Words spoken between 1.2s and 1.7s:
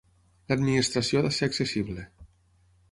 ha de ser